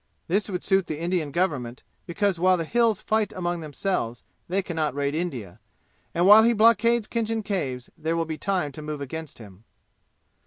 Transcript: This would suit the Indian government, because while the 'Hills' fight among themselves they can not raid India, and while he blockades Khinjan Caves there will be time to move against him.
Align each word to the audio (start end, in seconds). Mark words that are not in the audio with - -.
This 0.27 0.49
would 0.49 0.63
suit 0.63 0.87
the 0.87 0.99
Indian 0.99 1.29
government, 1.29 1.83
because 2.07 2.39
while 2.39 2.57
the 2.57 2.65
'Hills' 2.65 2.99
fight 2.99 3.31
among 3.33 3.59
themselves 3.59 4.23
they 4.47 4.63
can 4.63 4.75
not 4.75 4.95
raid 4.95 5.13
India, 5.13 5.59
and 6.11 6.25
while 6.25 6.41
he 6.41 6.53
blockades 6.53 7.05
Khinjan 7.07 7.43
Caves 7.43 7.91
there 7.95 8.17
will 8.17 8.25
be 8.25 8.39
time 8.39 8.71
to 8.71 8.81
move 8.81 8.99
against 9.01 9.37
him. 9.37 9.63